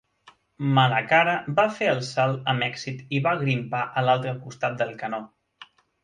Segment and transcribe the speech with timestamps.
[0.77, 5.21] Malacara va fer el salt amb èxit i va grimpar a l'altre costat del canó.